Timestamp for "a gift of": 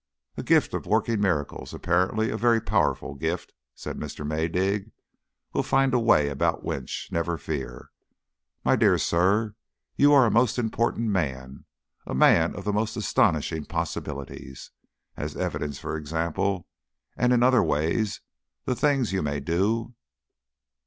0.35-0.87